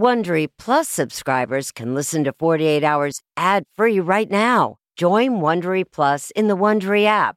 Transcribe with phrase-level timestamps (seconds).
[0.00, 4.76] Wondery Plus subscribers can listen to 48 Hours ad-free right now.
[4.96, 7.36] Join Wondery Plus in the Wondery app.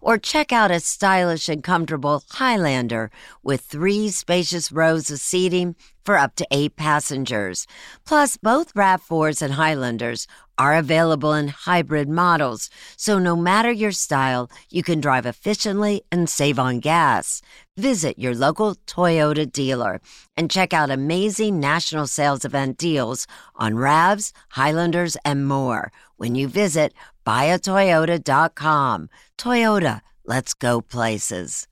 [0.00, 3.10] Or check out a stylish and comfortable Highlander
[3.42, 7.66] with three spacious rows of seating for up to eight passengers.
[8.04, 10.26] Plus, both RAV4s and Highlanders
[10.58, 16.28] are available in hybrid models, so no matter your style, you can drive efficiently and
[16.28, 17.40] save on gas.
[17.76, 20.00] Visit your local Toyota dealer
[20.36, 25.90] and check out amazing national sales event deals on RAVs, Highlanders, and more
[26.22, 26.94] when you visit
[27.26, 29.10] buyatoyota.com.
[29.36, 31.66] Toyota, let's go places.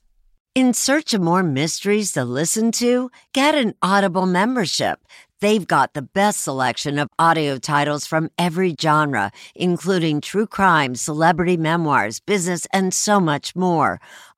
[0.53, 4.99] In search of more mysteries to listen to, get an Audible membership.
[5.39, 11.55] They've got the best selection of audio titles from every genre, including true crime, celebrity
[11.55, 14.01] memoirs, business, and so much more.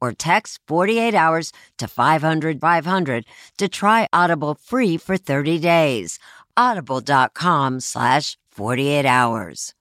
[0.00, 3.24] or text 48 hours to 500 500
[3.58, 6.18] to try Audible free for 30 days.
[6.56, 9.75] Audible.com slash 48 hours.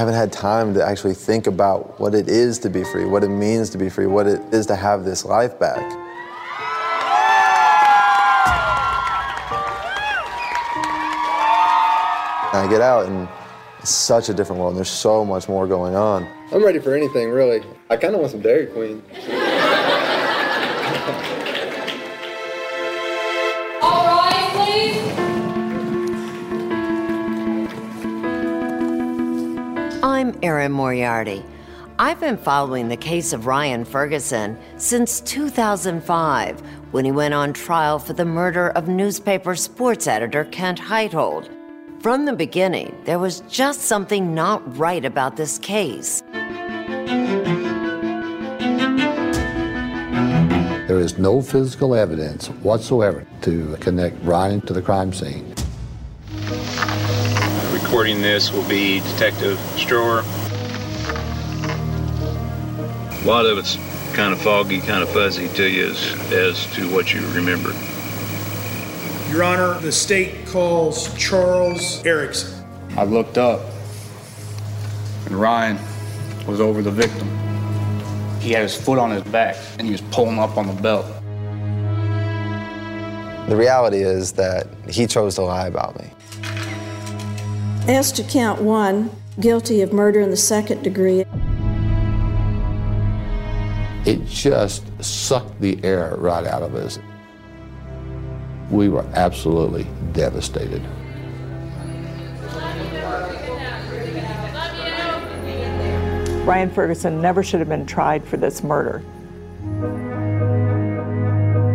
[0.00, 3.28] Haven't had time to actually think about what it is to be free, what it
[3.28, 5.76] means to be free, what it is to have this life back.
[12.54, 13.28] I get out and
[13.80, 14.70] it's such a different world.
[14.72, 16.26] And there's so much more going on.
[16.50, 17.62] I'm ready for anything, really.
[17.90, 19.02] I kind of want some Dairy Queen.
[30.20, 31.42] I'm Erin Moriarty.
[31.98, 36.60] I've been following the case of Ryan Ferguson since 2005
[36.92, 41.48] when he went on trial for the murder of newspaper sports editor Kent Heitholt.
[42.02, 46.20] From the beginning, there was just something not right about this case.
[50.86, 55.54] There is no physical evidence whatsoever to connect Ryan to the crime scene.
[57.90, 60.20] Recording this will be Detective Strower.
[63.10, 63.74] A lot of it's
[64.14, 67.74] kind of foggy, kind of fuzzy to you as, as to what you remember.
[69.28, 72.64] Your Honor, the state calls Charles Erickson.
[72.96, 73.60] I looked up,
[75.26, 75.76] and Ryan
[76.46, 77.28] was over the victim.
[78.38, 81.06] He had his foot on his back, and he was pulling up on the belt.
[83.48, 86.12] The reality is that he chose to lie about me.
[87.90, 91.24] As to count one, guilty of murder in the second degree,
[94.06, 97.00] It just sucked the air right out of us.
[98.70, 100.82] We were absolutely devastated.
[106.46, 109.02] Ryan Ferguson never should have been tried for this murder.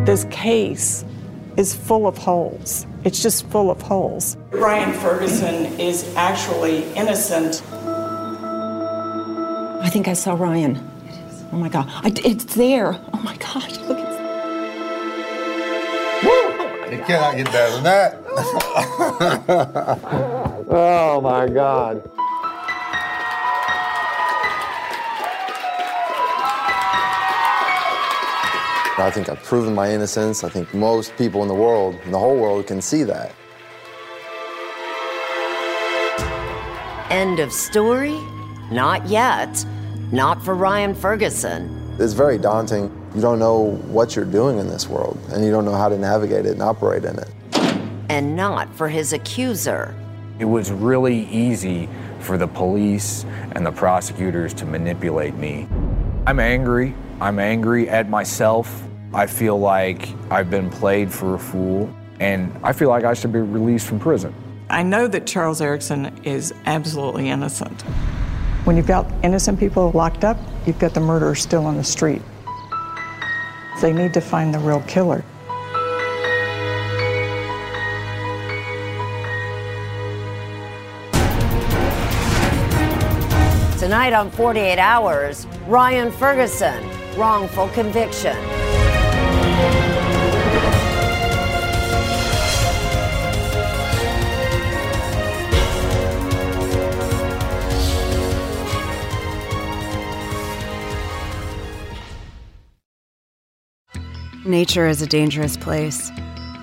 [0.05, 1.03] This case
[1.57, 2.87] is full of holes.
[3.05, 4.35] It's just full of holes.
[4.49, 7.61] Ryan Ferguson is actually innocent.
[9.83, 10.79] I think I saw Ryan.
[11.51, 11.85] Oh my God.
[11.87, 12.99] I, it's there.
[13.13, 13.77] Oh my gosh.
[13.87, 14.15] Look at
[16.91, 18.17] It cannot get better than that.
[20.67, 22.01] Oh my God.
[28.97, 30.43] I think I've proven my innocence.
[30.43, 33.33] I think most people in the world, in the whole world, can see that.
[37.09, 38.17] End of story?
[38.71, 39.65] Not yet.
[40.11, 41.95] Not for Ryan Ferguson.
[41.99, 42.83] It's very daunting.
[43.13, 45.97] You don't know what you're doing in this world, and you don't know how to
[45.97, 47.29] navigate it and operate in it.
[48.07, 49.95] and not for his accuser.
[50.37, 51.89] It was really easy
[52.19, 55.67] for the police and the prosecutors to manipulate me.
[56.27, 56.93] I'm angry.
[57.19, 58.84] I'm angry at myself.
[59.15, 61.89] I feel like I've been played for a fool,
[62.19, 64.35] and I feel like I should be released from prison.
[64.69, 67.83] I know that Charles Erickson is absolutely innocent.
[68.65, 72.21] When you've got innocent people locked up, you've got the murderer still on the street.
[73.81, 75.23] They need to find the real killer.
[83.79, 86.83] Tonight on 48 Hours, Ryan Ferguson,
[87.15, 88.64] wrongful conviction.
[104.45, 106.11] Nature is a dangerous place.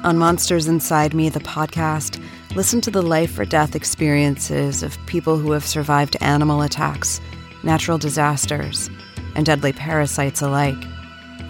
[0.05, 2.25] On Monsters Inside Me, the podcast,
[2.55, 7.21] listen to the life or death experiences of people who have survived animal attacks,
[7.65, 8.89] natural disasters,
[9.35, 10.81] and deadly parasites alike.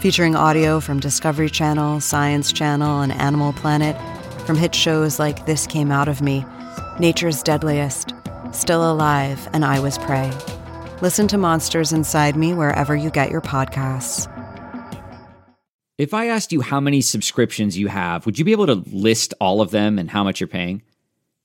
[0.02, 3.96] Featuring audio from Discovery Channel, Science Channel, and Animal Planet,
[4.40, 6.44] from hit shows like This Came Out of Me,
[6.98, 8.12] Nature's Deadliest,
[8.50, 10.32] Still Alive, and I Was Prey.
[11.02, 14.26] Listen to Monsters Inside Me wherever you get your podcasts.
[15.98, 19.34] If I asked you how many subscriptions you have, would you be able to list
[19.40, 20.82] all of them and how much you're paying?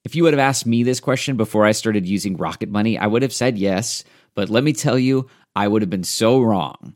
[0.03, 3.05] If you would have asked me this question before I started using Rocket Money, I
[3.05, 4.03] would have said yes.
[4.33, 6.95] But let me tell you, I would have been so wrong.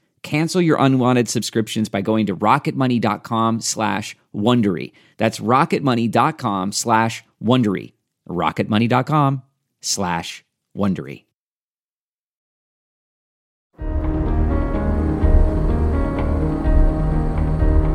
[0.23, 4.93] Cancel your unwanted subscriptions by going to rocketmoney.com slash Wondery.
[5.17, 7.93] That's rocketmoney.com slash Wondery.
[8.29, 9.41] rocketmoney.com
[9.81, 10.45] slash
[10.77, 11.25] Wondery.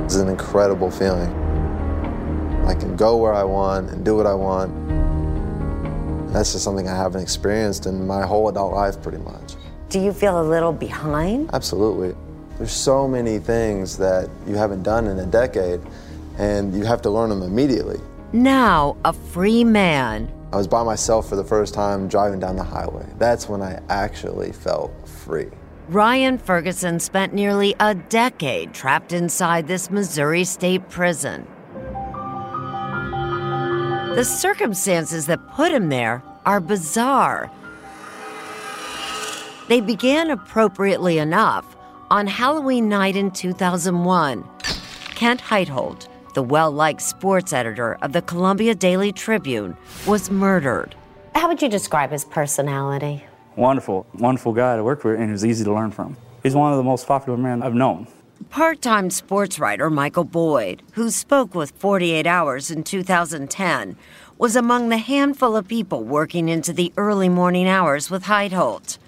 [0.05, 1.31] It's an incredible feeling.
[2.67, 4.73] I can go where I want and do what I want.
[6.33, 9.55] That's just something I haven't experienced in my whole adult life, pretty much.
[9.89, 11.51] Do you feel a little behind?
[11.53, 12.15] Absolutely.
[12.59, 15.81] There's so many things that you haven't done in a decade,
[16.39, 18.01] and you have to learn them immediately.
[18.33, 20.33] Now, a free man.
[20.53, 23.07] I was by myself for the first time driving down the highway.
[23.19, 25.51] That's when I actually felt free.
[25.89, 31.47] Ryan Ferguson spent nearly a decade trapped inside this Missouri state prison.
[34.17, 37.53] The circumstances that put him there are bizarre.
[39.69, 41.77] They began appropriately enough
[42.09, 44.45] on Halloween night in 2001.
[45.17, 49.77] Kent Heitholt, the well liked sports editor of the Columbia Daily Tribune,
[50.07, 50.95] was murdered.
[51.35, 53.25] How would you describe his personality?
[53.57, 56.17] Wonderful, wonderful guy to work with, and he was easy to learn from.
[56.45, 58.07] He's one of the most popular men I've known.
[58.51, 63.97] Part time sports writer Michael Boyd, who spoke with 48 Hours in 2010,
[64.39, 68.99] was among the handful of people working into the early morning hours with Heitholt.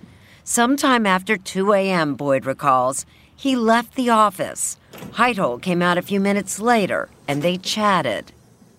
[0.50, 3.04] Sometime after 2 a.m., Boyd recalls,
[3.36, 4.78] he left the office.
[5.12, 8.32] Heitholt came out a few minutes later and they chatted.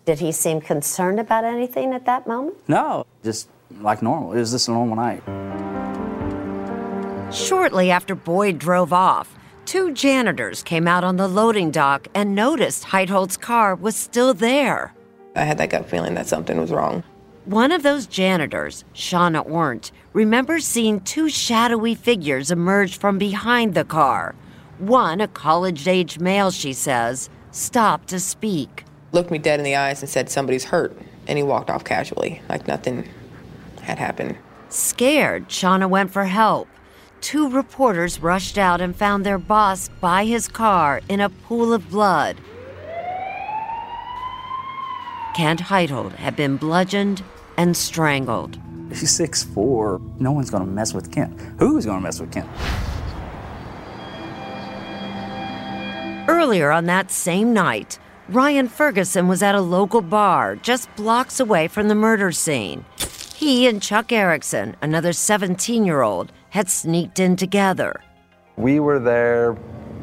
[0.04, 2.58] Did he seem concerned about anything at that moment?
[2.68, 3.50] No, just
[3.82, 4.34] like normal.
[4.34, 5.22] It was just a normal night.
[7.32, 12.86] Shortly after Boyd drove off, two janitors came out on the loading dock and noticed
[12.86, 14.96] Heitholt's car was still there.
[15.36, 17.04] I had that gut feeling that something was wrong.
[17.50, 23.84] One of those janitors, Shauna Ornt, remembers seeing two shadowy figures emerge from behind the
[23.84, 24.36] car.
[24.78, 28.86] One, a college aged male, she says, stopped to speak.
[29.14, 30.96] Looked me dead in the eyes and said, Somebody's hurt.
[31.26, 33.10] And he walked off casually, like nothing
[33.82, 34.38] had happened.
[34.70, 36.68] Scared, Shauna went for help.
[37.20, 41.90] Two reporters rushed out and found their boss by his car in a pool of
[41.90, 42.38] blood.
[45.34, 47.24] Kent Heitholt had been bludgeoned
[47.60, 48.58] and strangled.
[48.88, 50.00] He's six four.
[50.18, 51.38] No one's gonna mess with Kent.
[51.60, 52.48] Who's gonna mess with Kent?
[56.30, 58.00] Earlier on that same night,
[58.30, 62.86] Ryan Ferguson was at a local bar just blocks away from the murder scene.
[63.36, 68.00] He and Chuck Erickson, another 17 year old, had sneaked in together.
[68.56, 69.58] We were there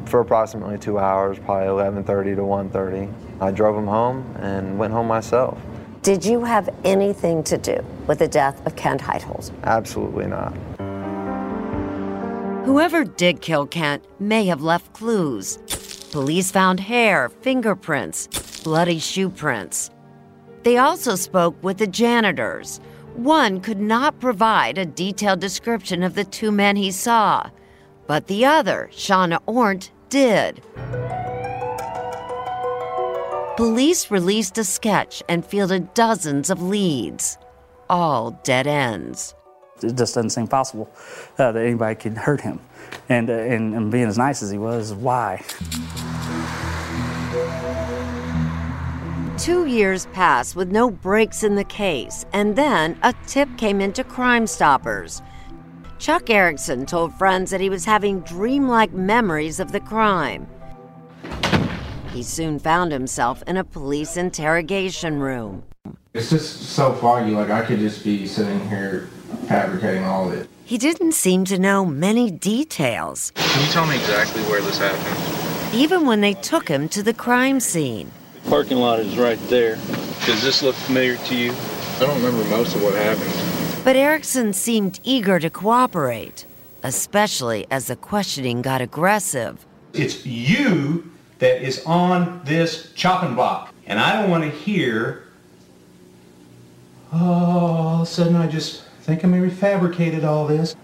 [0.05, 3.09] for approximately two hours, probably 11:30 to 1:30.
[3.41, 5.57] I drove him home and went home myself.
[6.01, 9.51] Did you have anything to do with the death of Kent Heitholt?
[9.63, 10.55] Absolutely not.
[12.65, 15.57] Whoever did kill Kent may have left clues.
[16.11, 18.27] Police found hair, fingerprints,
[18.63, 19.89] bloody shoe prints.
[20.63, 22.79] They also spoke with the janitors.
[23.15, 27.49] One could not provide a detailed description of the two men he saw,
[28.05, 30.61] but the other, Shauna Ornt, did.
[33.57, 37.39] Police released a sketch and fielded dozens of leads,
[37.89, 39.33] all dead ends.
[39.81, 40.91] It just doesn't seem possible
[41.39, 42.59] uh, that anybody could hurt him.
[43.09, 45.43] And, uh, and, and being as nice as he was, why?
[49.39, 54.03] Two years passed with no breaks in the case, and then a tip came into
[54.03, 55.23] Crime Stoppers.
[55.97, 60.47] Chuck Erickson told friends that he was having dreamlike memories of the crime.
[62.11, 65.63] He soon found himself in a police interrogation room.
[66.13, 69.07] It's just so foggy, like I could just be sitting here
[69.47, 70.49] fabricating all of it.
[70.65, 75.75] He didn't seem to know many details, Can you tell me exactly where this happened?
[75.75, 78.09] even when they took him to the crime scene.
[78.43, 79.75] The parking lot is right there.
[80.25, 81.51] Does this look familiar to you?
[81.51, 83.83] I don't remember most of what happened.
[83.83, 86.45] But Erickson seemed eager to cooperate,
[86.83, 89.65] especially as the questioning got aggressive.
[89.93, 93.73] It's you that is on this chopping block.
[93.85, 95.23] And I don't want to hear,
[97.13, 100.75] oh, all of a sudden I just think I maybe fabricated all this.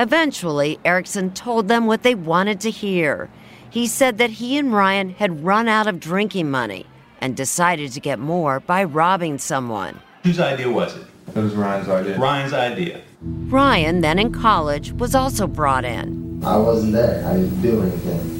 [0.00, 3.28] Eventually, Erickson told them what they wanted to hear.
[3.70, 6.86] He said that he and Ryan had run out of drinking money
[7.20, 10.00] and decided to get more by robbing someone.
[10.22, 11.04] Whose idea was it?
[11.34, 12.18] That was Ryan's idea.
[12.18, 13.00] Ryan's idea.
[13.20, 16.42] Ryan, then in college, was also brought in.
[16.44, 17.26] I wasn't there.
[17.26, 18.37] I didn't do anything.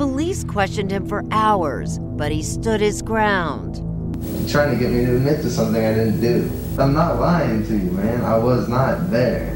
[0.00, 3.84] Police questioned him for hours, but he stood his ground.
[4.24, 6.50] You're trying to get me to admit to something I didn't do.
[6.78, 8.24] I'm not lying to you, man.
[8.24, 9.52] I was not there.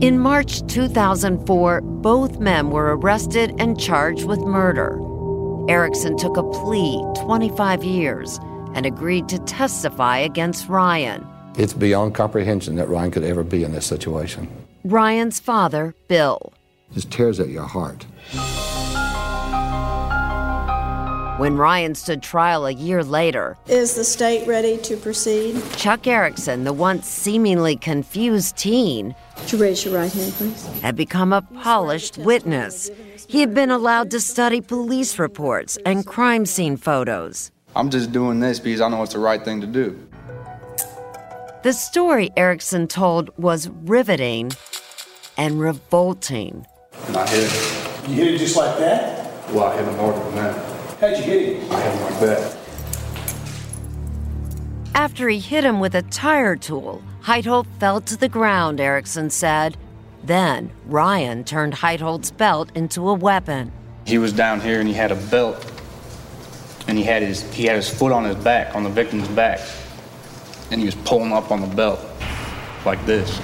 [0.00, 4.98] In March 2004, both men were arrested and charged with murder.
[5.70, 8.40] Erickson took a plea, 25 years,
[8.74, 11.24] and agreed to testify against Ryan.
[11.56, 14.48] It's beyond comprehension that Ryan could ever be in this situation.
[14.82, 16.52] Ryan's father, Bill.
[16.92, 18.04] Just tears at your heart.
[21.38, 25.60] When Ryan stood trial a year later, Is the state ready to proceed?
[25.76, 30.66] Chuck Erickson, the once seemingly confused teen, Would you raise your right hand, please?
[30.82, 32.90] had become a polished witness.
[33.28, 37.50] He had been allowed to study police reports and crime scene photos.
[37.74, 39.98] I'm just doing this because I know it's the right thing to do.
[41.62, 44.52] The story Erickson told was riveting
[45.38, 46.66] and revolting.
[47.06, 48.10] And I hit him.
[48.10, 49.50] You hit it just like that?
[49.50, 50.71] Well, I hit him harder than that.
[51.02, 51.72] How'd you hit him?
[51.72, 52.56] I hit him like that.
[54.94, 59.76] After he hit him with a tire tool, Heitholt fell to the ground, Erickson said.
[60.22, 63.72] Then Ryan turned Heitholt's belt into a weapon.
[64.06, 65.72] He was down here and he had a belt,
[66.86, 69.58] and he had his he had his foot on his back, on the victim's back,
[70.70, 71.98] and he was pulling up on the belt
[72.86, 73.40] like this.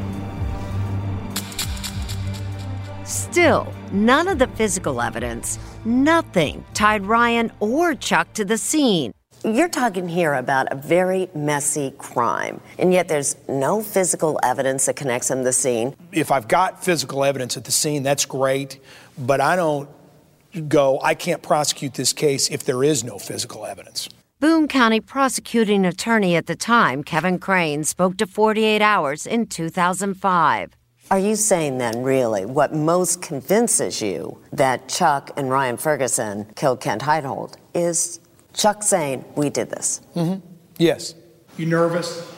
[3.02, 9.12] Still, none of the physical evidence, nothing tied Ryan or Chuck to the scene.
[9.44, 14.96] You're talking here about a very messy crime, and yet there's no physical evidence that
[14.96, 15.94] connects him to the scene.
[16.10, 18.80] If I've got physical evidence at the scene, that's great,
[19.16, 19.88] but I don't
[20.68, 24.08] go, I can't prosecute this case if there is no physical evidence.
[24.40, 30.70] Boone County prosecuting attorney at the time, Kevin Crane, spoke to 48 Hours in 2005.
[31.10, 36.82] Are you saying then, really, what most convinces you that Chuck and Ryan Ferguson killed
[36.82, 38.20] Kent Heitholt is
[38.52, 40.02] Chuck saying, We did this?
[40.14, 40.46] Mm-hmm.
[40.76, 41.14] Yes.
[41.56, 42.30] You nervous?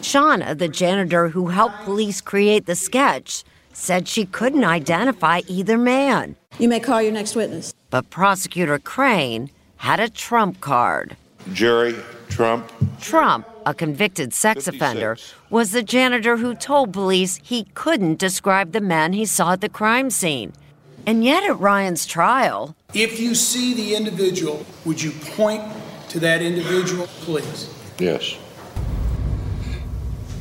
[0.00, 6.34] Shauna, the janitor who helped police create the sketch, said she couldn't identify either man.
[6.58, 7.72] You may call your next witness.
[7.88, 11.16] But prosecutor Crane had a trump card.
[11.52, 11.94] Jerry
[12.28, 12.72] Trump.
[13.00, 15.18] Trump, a convicted sex offender,
[15.50, 19.68] was the janitor who told police he couldn't describe the men he saw at the
[19.68, 20.54] crime scene.
[21.06, 25.62] And yet, at Ryan's trial, If you see the individual, would you point
[26.08, 27.68] to that individual, please?
[27.98, 28.36] Yes.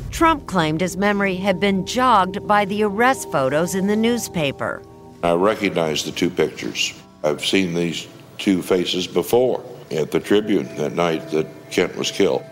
[0.10, 4.82] Trump claimed his memory had been jogged by the arrest photos in the newspaper.
[5.22, 6.94] I recognize the two pictures.
[7.24, 8.08] I've seen these
[8.38, 12.44] two faces before at the Tribune that night that Kent was killed.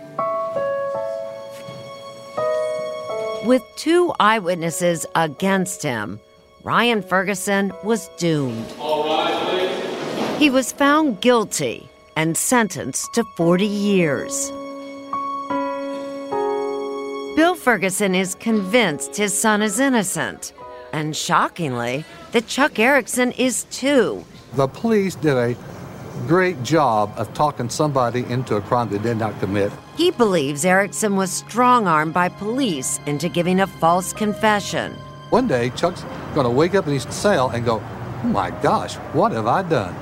[3.46, 6.20] With two eyewitnesses against him,
[6.64, 8.66] Ryan Ferguson was doomed.
[10.40, 14.50] He was found guilty and sentenced to 40 years.
[17.36, 20.52] Bill Ferguson is convinced his son is innocent.
[20.92, 24.26] And shockingly, that Chuck Erickson is too.
[24.54, 25.56] The police did a
[26.26, 29.72] great job of talking somebody into a crime they did not commit.
[29.96, 34.92] He believes Erickson was strong armed by police into giving a false confession.
[35.30, 37.82] One day, Chuck's going to wake up in his cell and go,
[38.24, 39.96] oh my gosh, what have I done?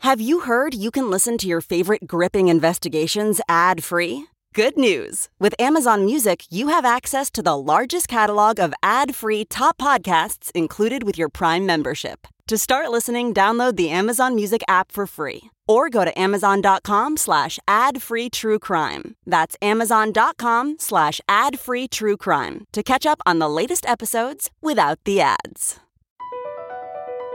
[0.00, 4.26] Have you heard you can listen to your favorite gripping investigations ad free?
[4.52, 5.30] Good news!
[5.38, 10.50] With Amazon Music, you have access to the largest catalog of ad free top podcasts
[10.50, 12.26] included with your Prime membership.
[12.52, 17.58] To start listening, download the Amazon Music app for free or go to amazon.com slash
[17.66, 19.16] ad free true crime.
[19.24, 24.98] That's amazon.com slash ad free true crime to catch up on the latest episodes without
[25.04, 25.80] the ads.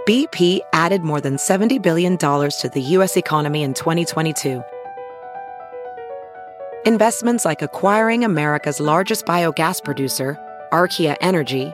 [0.08, 3.18] BP added more than $70 billion to the U.S.
[3.18, 4.62] economy in 2022.
[6.86, 10.38] Investments like acquiring America's largest biogas producer,
[10.72, 11.74] Archaea Energy,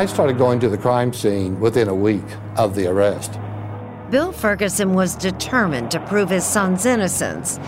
[0.00, 2.24] I started going to the crime scene within a week
[2.56, 3.38] of the arrest.
[4.08, 7.58] Bill Ferguson was determined to prove his son's innocence.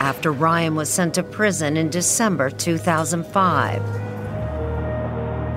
[0.00, 3.82] After Ryan was sent to prison in December 2005.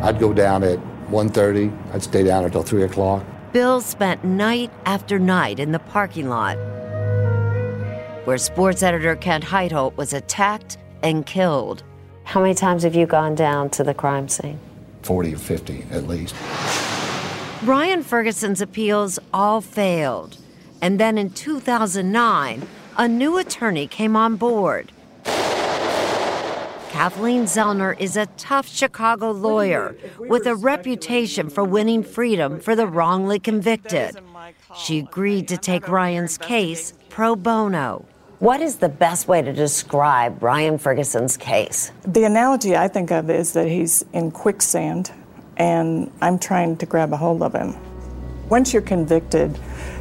[0.04, 1.94] I'd go down at 1.30.
[1.94, 3.24] I'd stay down until 3 o'clock.
[3.54, 6.58] Bill spent night after night in the parking lot
[8.26, 11.86] where sports editor Kent Heitholt was attacked and killed.
[12.24, 14.60] How many times have you gone down to the crime scene?
[15.04, 16.36] 40 or 50 at least.
[17.64, 20.38] Ryan Ferguson's appeals all failed.
[20.82, 24.92] And then in 2009, a new attorney came on board.
[26.92, 32.86] Kathleen Zellner is a tough Chicago lawyer with a reputation for winning freedom for the
[32.86, 34.20] wrongly convicted.
[34.76, 38.06] She agreed to take Ryan's case pro bono.
[38.42, 41.92] What is the best way to describe Ryan Ferguson's case?
[42.02, 45.12] The analogy I think of is that he's in quicksand
[45.58, 47.76] and I'm trying to grab a hold of him.
[48.50, 49.60] Once you're convicted,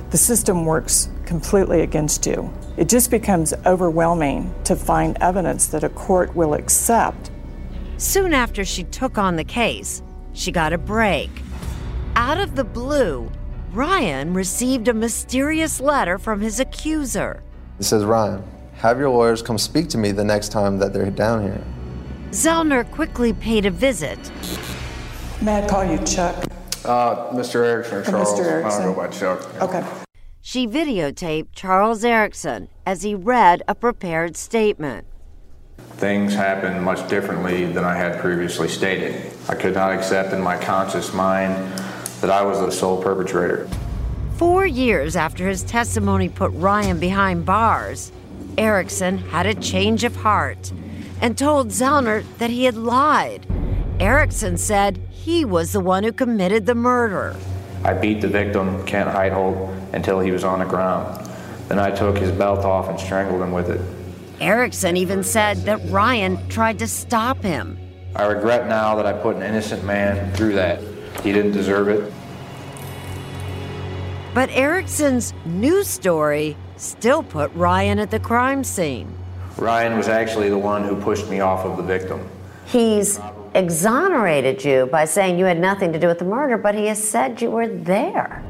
[0.08, 2.50] the system works completely against you.
[2.78, 7.30] It just becomes overwhelming to find evidence that a court will accept.
[7.98, 11.28] Soon after she took on the case, she got a break.
[12.16, 13.30] Out of the blue,
[13.72, 17.42] Ryan received a mysterious letter from his accuser.
[17.80, 21.10] He says, Ryan, have your lawyers come speak to me the next time that they're
[21.10, 21.64] down here.
[22.30, 24.18] Zellner quickly paid a visit.
[25.40, 26.44] May I call you Chuck?
[26.84, 27.64] Uh, Mr.
[27.64, 28.38] Erickson or Uh, Charles.
[28.38, 28.44] Mr.
[28.44, 28.82] Erickson.
[28.82, 29.62] I don't go by Chuck.
[29.62, 29.82] Okay.
[30.42, 35.06] She videotaped Charles Erickson as he read a prepared statement.
[35.96, 39.32] Things happened much differently than I had previously stated.
[39.48, 41.54] I could not accept in my conscious mind
[42.20, 43.66] that I was the sole perpetrator.
[44.40, 48.10] Four years after his testimony put Ryan behind bars,
[48.56, 50.72] Erickson had a change of heart
[51.20, 53.46] and told Zellner that he had lied.
[54.00, 57.36] Erickson said he was the one who committed the murder.
[57.84, 61.22] I beat the victim, Kent Heitholt, until he was on the ground.
[61.68, 63.82] Then I took his belt off and strangled him with it.
[64.40, 67.78] Erickson even said that Ryan tried to stop him.
[68.16, 70.80] I regret now that I put an innocent man through that.
[71.22, 72.10] He didn't deserve it.
[74.32, 79.12] But Erickson's new story still put Ryan at the crime scene.
[79.56, 82.28] Ryan was actually the one who pushed me off of the victim.
[82.64, 83.18] He's
[83.54, 87.02] exonerated you by saying you had nothing to do with the murder, but he has
[87.02, 88.44] said you were there.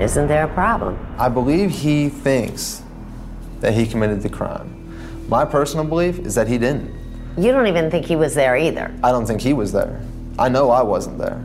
[0.00, 0.98] Isn't there a problem?
[1.16, 2.82] I believe he thinks
[3.60, 4.72] that he committed the crime.
[5.28, 6.92] My personal belief is that he didn't.
[7.38, 8.92] You don't even think he was there either.
[9.04, 10.02] I don't think he was there.
[10.40, 11.40] I know I wasn't there.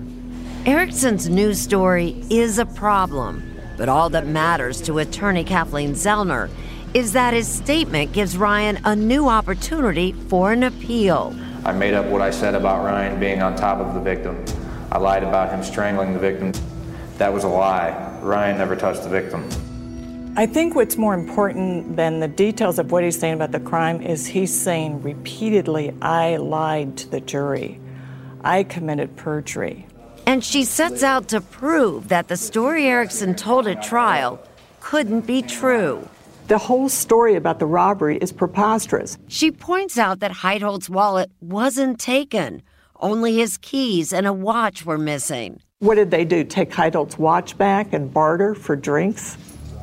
[0.67, 6.52] Erickson's new story is a problem, but all that matters to attorney Kathleen Zellner
[6.93, 11.36] is that his statement gives Ryan a new opportunity for an appeal.
[11.65, 14.45] I made up what I said about Ryan being on top of the victim.
[14.91, 16.52] I lied about him strangling the victim.
[17.17, 18.19] That was a lie.
[18.21, 19.50] Ryan never touched the victim.
[20.38, 24.00] I think what's more important than the details of what he's saying about the crime
[24.00, 27.80] is he's saying repeatedly, I lied to the jury.
[28.43, 29.88] I committed perjury.
[30.26, 34.42] And she sets out to prove that the story Erickson told at trial
[34.80, 36.08] couldn't be true.
[36.48, 39.18] The whole story about the robbery is preposterous.
[39.28, 42.62] She points out that Heitholt's wallet wasn't taken,
[43.00, 45.62] only his keys and a watch were missing.
[45.80, 46.44] What did they do?
[46.44, 49.38] Take Heitholt's watch back and barter for drinks?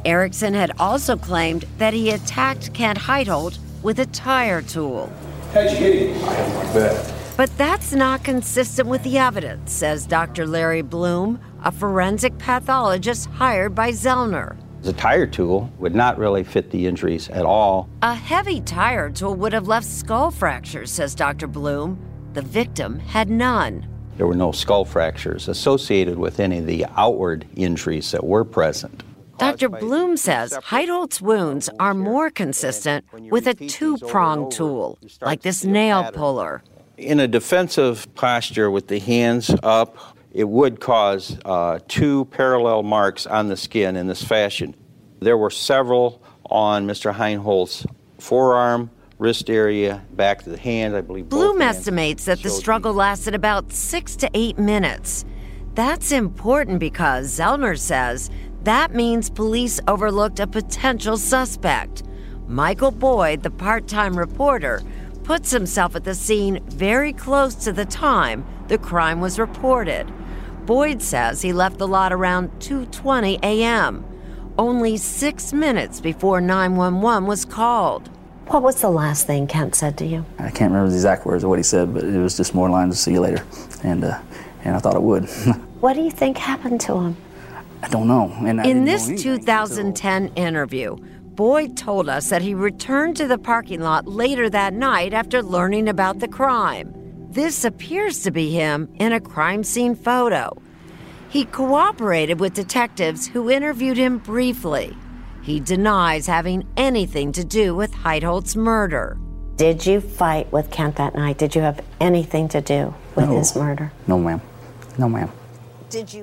[0.05, 5.12] Erickson had also claimed that he attacked Kent Heithold with a tire tool.
[5.53, 6.24] How'd you hit him?
[6.29, 7.14] I hit him like that.
[7.38, 10.44] But that's not consistent with the evidence, says Dr.
[10.44, 14.57] Larry Bloom, a forensic pathologist hired by Zellner.
[14.83, 17.88] The tire tool would not really fit the injuries at all.
[18.03, 21.46] A heavy tire tool would have left skull fractures, says Dr.
[21.46, 21.96] Bloom.
[22.33, 23.87] The victim had none.
[24.16, 29.05] There were no skull fractures associated with any of the outward injuries that were present.
[29.38, 29.68] Dr.
[29.68, 36.11] Bloom says Heitholt's wounds are more consistent with a two pronged tool, like this nail
[36.11, 36.64] puller.
[36.98, 43.24] In a defensive posture with the hands up, it would cause uh, two parallel marks
[43.24, 44.74] on the skin in this fashion.
[45.20, 47.14] There were several on Mr.
[47.14, 47.87] Heitholt's
[48.18, 51.28] forearm, wrist area, back of the hand, I believe.
[51.28, 55.24] Bloom estimates that the struggle lasted about six to eight minutes.
[55.74, 58.28] That's important because Zellner says
[58.64, 62.02] that means police overlooked a potential suspect.
[62.48, 64.82] Michael Boyd, the part time reporter,
[65.28, 70.10] puts himself at the scene very close to the time the crime was reported.
[70.64, 74.06] Boyd says he left the lot around 2:20 a.m.,
[74.56, 78.08] only 6 minutes before 911 was called.
[78.46, 80.24] What was the last thing Kent said to you?
[80.38, 82.70] I can't remember the exact words of what he said, but it was just more
[82.70, 83.44] lines to see you later.
[83.84, 84.18] And, uh,
[84.64, 85.24] and I thought it would.
[85.80, 87.16] what do you think happened to him?
[87.82, 88.32] I don't know.
[88.46, 90.96] And In this 2010 interview,
[91.38, 95.88] Boyd told us that he returned to the parking lot later that night after learning
[95.88, 96.92] about the crime.
[97.31, 100.61] This appears to be him in a crime scene photo.
[101.29, 104.96] He cooperated with detectives who interviewed him briefly.
[105.40, 109.16] He denies having anything to do with Heitholt's murder.
[109.55, 111.38] Did you fight with Kent that night?
[111.38, 113.38] Did you have anything to do with No.
[113.38, 113.92] his murder?
[114.09, 114.40] No, ma'am.
[114.98, 115.31] No, ma'am.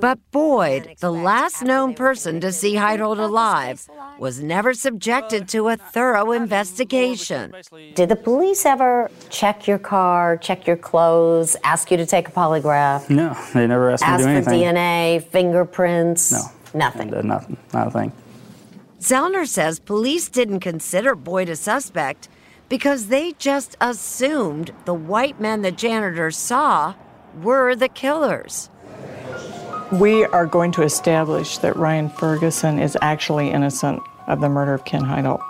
[0.00, 5.76] But Boyd, the last known person to see Heitholt alive, was never subjected to a
[5.76, 7.54] thorough investigation.
[7.94, 12.32] Did the police ever check your car, check your clothes, ask you to take a
[12.32, 14.74] polygraph, No, they never asked me to do anything for anything.
[14.76, 16.32] DNA, fingerprints?
[16.32, 16.42] No.
[16.74, 17.10] Nothing.
[17.10, 17.56] Nothing.
[17.72, 18.12] Not.
[19.00, 22.28] Zellner says police didn't consider Boyd a suspect
[22.68, 26.94] because they just assumed the white men the janitors saw
[27.40, 28.70] were the killers.
[29.92, 34.84] We are going to establish that Ryan Ferguson is actually innocent of the murder of
[34.84, 35.40] Ken Heidel.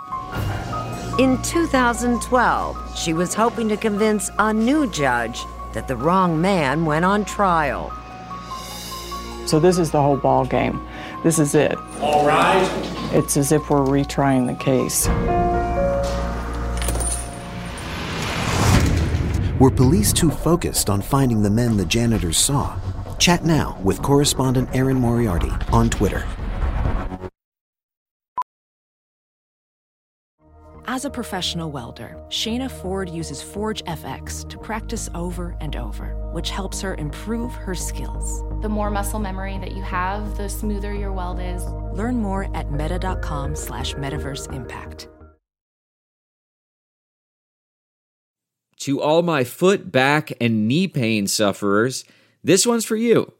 [1.17, 5.39] In 2012, she was hoping to convince a new judge
[5.73, 7.91] that the wrong man went on trial.
[9.47, 10.87] So this is the whole ball game.
[11.23, 11.75] This is it.
[11.99, 12.69] All right.
[13.13, 15.07] It's as if we're retrying the case.
[19.59, 22.77] Were police too focused on finding the men the janitors saw?
[23.17, 26.25] Chat now with correspondent Erin Moriarty on Twitter.
[30.89, 36.49] As a professional welder, Shayna Ford uses Forge FX to practice over and over, which
[36.49, 38.41] helps her improve her skills.
[38.61, 41.63] The more muscle memory that you have, the smoother your weld is.
[41.93, 45.09] Learn more at meta.com slash metaverse impact.
[48.81, 52.05] To all my foot, back, and knee pain sufferers,
[52.47, 53.33] this one's for you.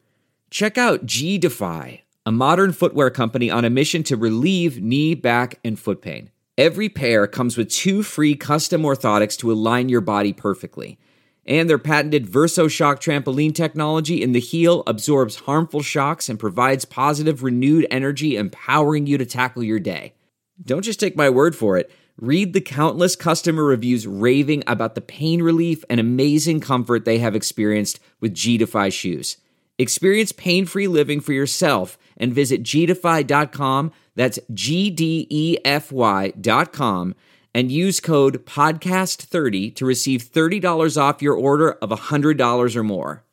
[0.51, 5.59] Check out G Defy, a modern footwear company on a mission to relieve knee, back,
[5.63, 6.29] and foot pain.
[6.57, 10.99] Every pair comes with two free custom orthotics to align your body perfectly.
[11.45, 17.43] And their patented VersoShock trampoline technology in the heel absorbs harmful shocks and provides positive,
[17.43, 20.15] renewed energy, empowering you to tackle your day.
[20.61, 21.89] Don't just take my word for it.
[22.19, 27.35] Read the countless customer reviews raving about the pain relief and amazing comfort they have
[27.35, 29.37] experienced with G Defy shoes.
[29.77, 33.91] Experience pain free living for yourself and visit gdefy.com.
[34.15, 37.13] That's G D E F Y.com
[37.53, 43.23] and use code PODCAST30 to receive $30 off your order of $100 or more.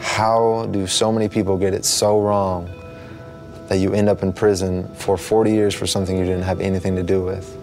[0.00, 2.70] How do so many people get it so wrong
[3.68, 6.96] that you end up in prison for 40 years for something you didn't have anything
[6.96, 7.56] to do with?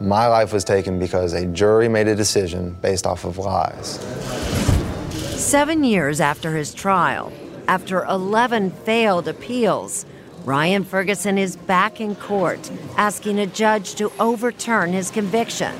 [0.00, 4.00] My life was taken because a jury made a decision based off of lies.
[5.40, 7.32] Seven years after his trial,
[7.68, 10.04] after 11 failed appeals,
[10.44, 15.72] Ryan Ferguson is back in court, asking a judge to overturn his conviction.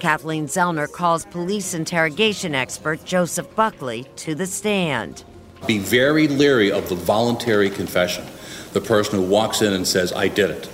[0.00, 5.24] Kathleen Zellner calls police interrogation expert Joseph Buckley to the stand.
[5.66, 8.24] Be very leery of the voluntary confession,
[8.72, 10.68] the person who walks in and says, I did it,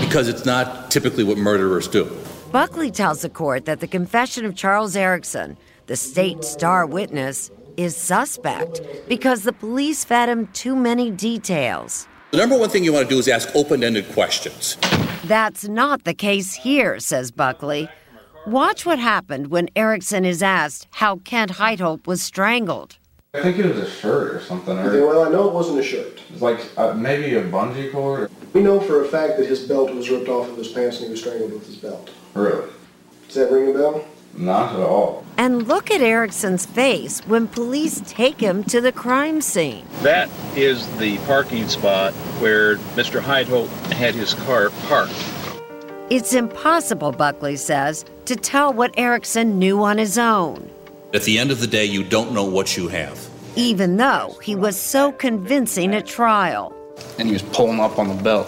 [0.00, 2.04] because it's not typically what murderers do.
[2.52, 7.96] Buckley tells the court that the confession of Charles Erickson, the state star witness, is
[7.96, 12.08] suspect because the police fed him too many details.
[12.30, 14.76] The number one thing you want to do is ask open ended questions.
[15.24, 17.88] That's not the case here, says Buckley.
[18.46, 22.96] Watch what happened when Erickson is asked how Kent Heitholt was strangled.
[23.38, 24.78] I think it was a shirt or something.
[24.78, 26.20] Or Okay, well, I know it wasn't a shirt.
[26.28, 28.30] it was like uh, maybe a bungee cord.
[28.52, 31.06] We know for a fact that his belt was ripped off of his pants and
[31.06, 32.10] he was strangled with his belt.
[32.34, 32.68] Really?
[33.26, 34.04] Does that ring a bell?
[34.34, 35.24] Not at all.
[35.38, 39.86] And look at Erickson's face when police take him to the crime scene.
[40.02, 43.20] That is the parking spot where Mr.
[43.20, 45.14] Heitholt had his car parked.
[46.10, 50.70] It's impossible, Buckley says, to tell what Erickson knew on his own,
[51.14, 53.18] At the end of the day, you don't know what you have.
[53.58, 56.74] even though he was so convincing at trial.
[57.18, 58.46] And he was pulling up on the belt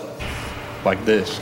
[0.84, 1.40] like this.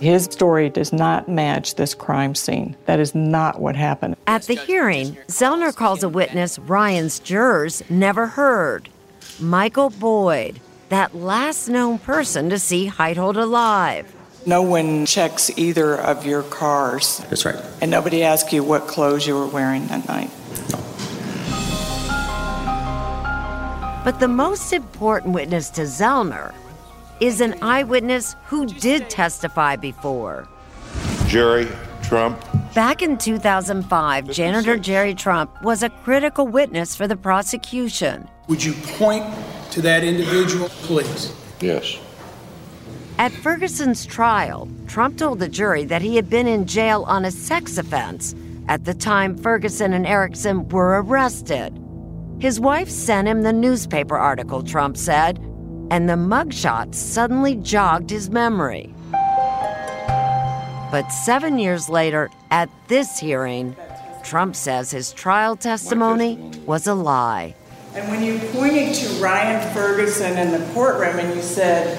[0.00, 2.74] His story does not match this crime scene.
[2.86, 4.16] That is not what happened.
[4.26, 8.88] At the hearing, Zellner calls a witness Ryan's jurors never heard
[9.38, 14.12] Michael Boyd, that last known person to see Heitholt alive.
[14.46, 17.56] No one checks either of your cars, That's right.
[17.80, 20.30] and nobody asked you what clothes you were wearing that night.
[24.04, 26.54] But the most important witness to Zellner
[27.18, 30.46] is an eyewitness who did testify before.
[31.26, 31.66] Jerry
[32.02, 32.40] Trump.
[32.72, 38.28] Back in 2005, janitor Jerry Trump was a critical witness for the prosecution.
[38.46, 39.24] Would you point
[39.72, 41.32] to that individual, please?
[41.60, 41.98] Yes.
[43.18, 47.30] At Ferguson's trial, Trump told the jury that he had been in jail on a
[47.30, 48.34] sex offense
[48.68, 51.72] at the time Ferguson and Erickson were arrested.
[52.38, 55.38] His wife sent him the newspaper article, Trump said,
[55.90, 58.92] and the mugshot suddenly jogged his memory.
[60.90, 63.76] But seven years later, at this hearing,
[64.22, 67.54] Trump says his trial testimony was a lie.
[67.94, 71.98] And when you pointed to Ryan Ferguson in the courtroom and you said,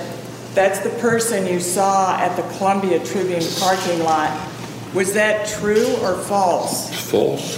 [0.53, 4.30] that's the person you saw at the Columbia Tribune parking lot,
[4.93, 6.93] was that true or false?
[7.10, 7.58] False.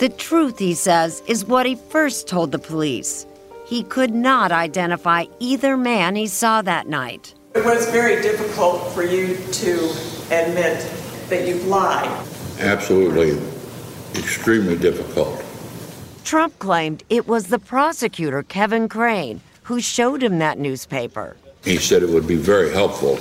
[0.00, 3.26] The truth, he says, is what he first told the police.
[3.66, 7.34] He could not identify either man he saw that night.
[7.54, 9.90] It was very difficult for you to
[10.30, 10.80] admit
[11.28, 12.26] that you've lied.
[12.58, 13.38] Absolutely
[14.16, 15.42] extremely difficult.
[16.24, 21.36] Trump claimed it was the prosecutor, Kevin Crane, who showed him that newspaper.
[21.64, 23.18] He said it would be very helpful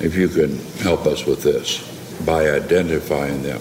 [0.00, 1.80] if you can help us with this
[2.24, 3.60] by identifying them.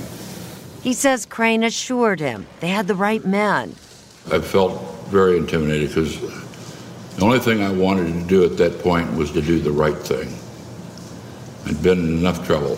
[0.82, 3.76] He says Crane assured him they had the right men.
[4.32, 9.14] I felt very intimidated because the only thing I wanted to do at that point
[9.14, 10.34] was to do the right thing.
[11.66, 12.78] I'd been in enough trouble.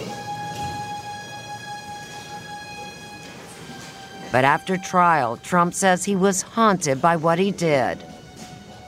[4.32, 8.04] But after trial, Trump says he was haunted by what he did.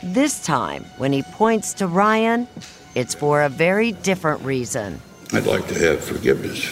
[0.03, 2.47] This time, when he points to Ryan,
[2.95, 5.01] it's for a very different reason.
[5.31, 6.65] I'd like to have forgiveness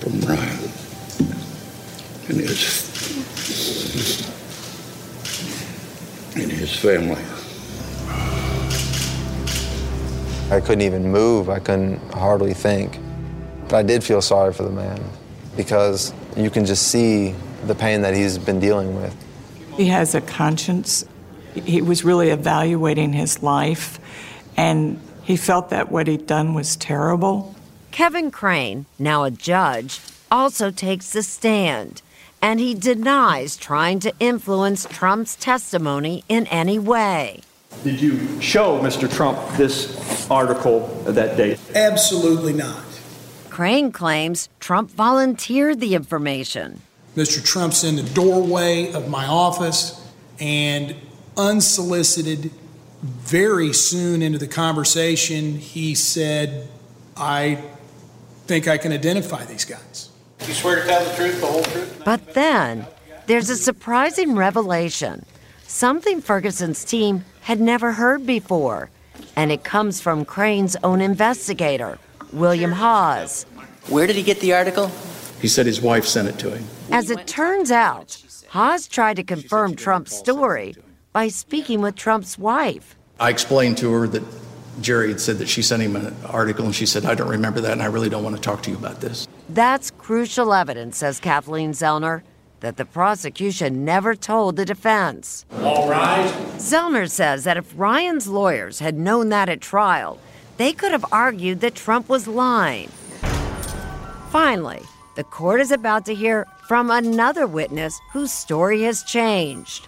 [0.00, 0.70] from Ryan
[2.28, 2.90] and his
[6.36, 7.22] and his family.
[10.50, 11.48] I couldn't even move.
[11.48, 12.98] I couldn't hardly think.
[13.68, 15.02] But I did feel sorry for the man
[15.56, 17.34] because you can just see
[17.66, 19.14] the pain that he's been dealing with.
[19.76, 21.04] He has a conscience.
[21.54, 23.98] He was really evaluating his life,
[24.56, 27.54] and he felt that what he'd done was terrible.
[27.90, 32.02] Kevin Crane, now a judge, also takes the stand,
[32.42, 37.40] and he denies trying to influence Trump's testimony in any way.
[37.82, 39.12] Did you show Mr.
[39.12, 41.58] Trump this article that day?
[41.74, 42.82] Absolutely not.
[43.50, 46.80] Crane claims Trump volunteered the information.
[47.16, 47.44] Mr.
[47.44, 50.04] Trump's in the doorway of my office
[50.40, 50.96] and
[51.36, 52.50] unsolicited,
[53.04, 56.68] very soon into the conversation, he said,
[57.16, 57.62] I
[58.46, 60.10] think I can identify these guys.
[60.46, 62.02] You swear to tell the truth, the whole truth?
[62.04, 62.86] But then
[63.26, 65.24] there's a surprising revelation
[65.66, 68.90] something Ferguson's team had never heard before,
[69.36, 71.98] and it comes from Crane's own investigator,
[72.32, 73.44] William Hawes.
[73.88, 74.90] Where did he get the article?
[75.40, 76.64] He said his wife sent it to him.
[76.90, 78.16] As it turns out,
[78.48, 80.76] Hawes tried to confirm Trump's story,
[81.14, 82.96] by speaking with Trump's wife.
[83.20, 84.24] I explained to her that
[84.80, 87.60] Jerry had said that she sent him an article, and she said, I don't remember
[87.60, 89.28] that, and I really don't want to talk to you about this.
[89.48, 92.22] That's crucial evidence, says Kathleen Zellner,
[92.58, 95.46] that the prosecution never told the defense.
[95.60, 96.28] All right.
[96.56, 100.18] Zellner says that if Ryan's lawyers had known that at trial,
[100.56, 102.88] they could have argued that Trump was lying.
[104.30, 104.82] Finally,
[105.14, 109.86] the court is about to hear from another witness whose story has changed.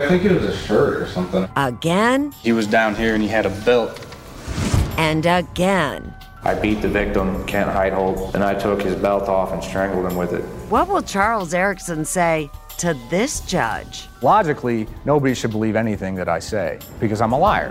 [0.00, 1.48] I think it was a shirt or something.
[1.56, 4.06] Again He was down here and he had a belt.
[4.96, 6.14] and again.
[6.42, 10.16] I beat the victim, Kent Heitholt, and I took his belt off and strangled him
[10.16, 10.42] with it.
[10.70, 14.08] What will Charles Erickson say to this judge?
[14.22, 17.70] Logically, nobody should believe anything that I say because I'm a liar.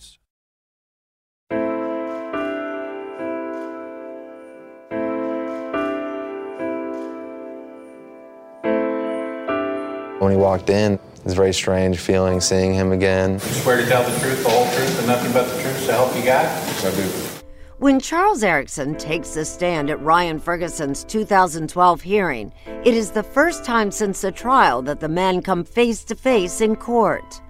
[10.21, 13.39] When he walked in, it was a very strange feeling seeing him again.
[13.39, 16.15] Swear to tell the truth, the whole truth, and nothing but the truth, so help
[16.15, 16.45] you God?
[16.45, 17.01] I do.
[17.79, 22.53] When Charles Erickson takes the stand at Ryan Ferguson's 2012 hearing,
[22.85, 26.61] it is the first time since the trial that the men come face to face
[26.61, 27.41] in court.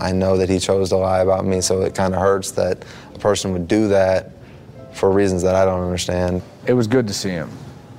[0.00, 2.86] I know that he chose to lie about me, so it kind of hurts that
[3.14, 4.30] a person would do that
[4.92, 6.40] for reasons that I don't understand.
[6.66, 7.50] It was good to see him.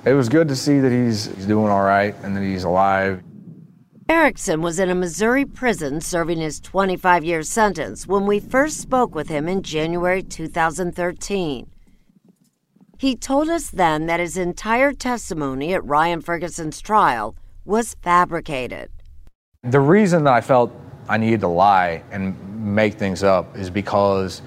[0.03, 3.21] It was good to see that he's, he's doing all right and that he's alive.
[4.09, 9.13] Erickson was in a Missouri prison serving his 25 year sentence when we first spoke
[9.13, 11.69] with him in January 2013.
[12.97, 18.89] He told us then that his entire testimony at Ryan Ferguson's trial was fabricated.
[19.61, 20.71] The reason that I felt
[21.07, 22.35] I needed to lie and
[22.75, 24.41] make things up is because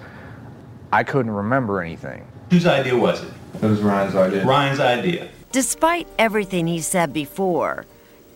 [0.93, 2.27] I couldn't remember anything.
[2.51, 3.33] Whose idea was it?
[3.55, 4.45] It was Ryan's idea.
[4.45, 5.29] Ryan's idea.
[5.53, 7.87] Despite everything he said before,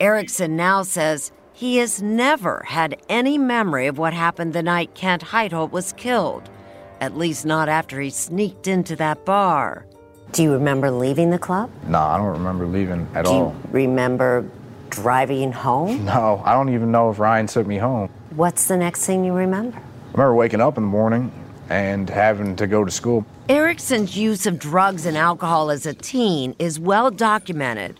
[0.01, 5.23] Erickson now says he has never had any memory of what happened the night Kent
[5.23, 6.51] Heitholt was killed,
[7.01, 9.87] at least not after he sneaked into that bar.
[10.33, 11.71] Do you remember leaving the club?
[11.87, 13.39] No, I don't remember leaving at Do all.
[13.55, 14.45] you remember
[14.91, 16.05] driving home?
[16.05, 18.11] No, I don't even know if Ryan took me home.
[18.35, 19.79] What's the next thing you remember?
[19.79, 21.33] I remember waking up in the morning
[21.71, 23.25] and having to go to school.
[23.49, 27.99] Erickson's use of drugs and alcohol as a teen is well documented.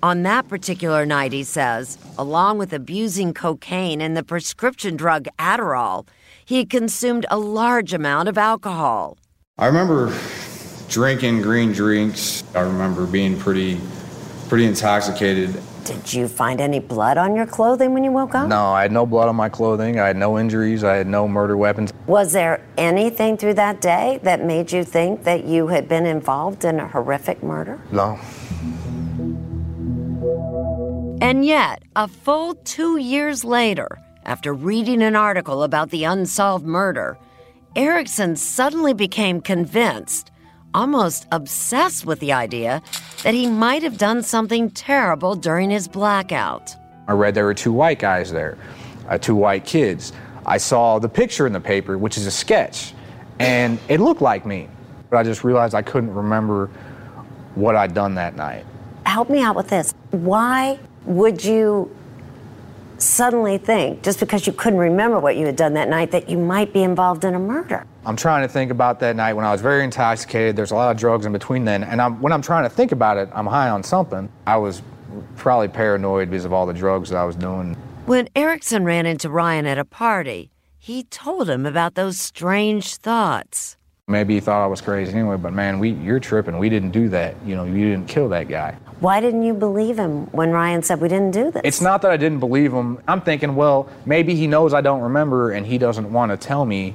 [0.00, 6.06] On that particular night, he says, along with abusing cocaine and the prescription drug Adderall,
[6.44, 9.18] he had consumed a large amount of alcohol.
[9.58, 10.16] I remember
[10.88, 12.44] drinking green drinks.
[12.54, 13.80] I remember being pretty,
[14.48, 15.60] pretty intoxicated.
[15.84, 18.48] Did you find any blood on your clothing when you woke up?
[18.48, 19.98] No, I had no blood on my clothing.
[19.98, 20.84] I had no injuries.
[20.84, 21.92] I had no murder weapons.
[22.06, 26.64] Was there anything through that day that made you think that you had been involved
[26.64, 27.80] in a horrific murder?
[27.90, 28.20] No.
[31.20, 37.18] And yet, a full two years later, after reading an article about the unsolved murder,
[37.74, 40.30] Erickson suddenly became convinced,
[40.74, 42.82] almost obsessed with the idea,
[43.24, 46.76] that he might have done something terrible during his blackout.
[47.08, 48.56] I read there were two white guys there,
[49.08, 50.12] uh, two white kids.
[50.46, 52.94] I saw the picture in the paper, which is a sketch,
[53.40, 54.68] and it looked like me.
[55.10, 56.70] But I just realized I couldn't remember
[57.56, 58.64] what I'd done that night.
[59.04, 59.94] Help me out with this.
[60.10, 60.78] Why
[61.08, 61.94] would you
[62.98, 66.36] suddenly think, just because you couldn't remember what you had done that night, that you
[66.36, 67.86] might be involved in a murder?
[68.04, 70.54] I'm trying to think about that night when I was very intoxicated.
[70.54, 72.92] There's a lot of drugs in between then, and I'm, when I'm trying to think
[72.92, 74.28] about it, I'm high on something.
[74.46, 74.82] I was
[75.36, 77.74] probably paranoid because of all the drugs that I was doing.
[78.04, 83.77] When Erickson ran into Ryan at a party, he told him about those strange thoughts.
[84.08, 86.56] Maybe he thought I was crazy anyway, but man, we you're tripping.
[86.56, 87.36] We didn't do that.
[87.44, 88.74] You know, you didn't kill that guy.
[89.00, 91.60] Why didn't you believe him when Ryan said we didn't do this?
[91.62, 93.00] It's not that I didn't believe him.
[93.06, 96.64] I'm thinking, well, maybe he knows I don't remember and he doesn't want to tell
[96.64, 96.94] me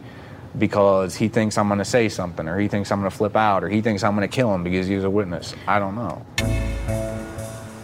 [0.57, 3.35] because he thinks I'm going to say something, or he thinks I'm going to flip
[3.35, 5.55] out, or he thinks I'm going to kill him because he's a witness.
[5.67, 6.62] I don't know.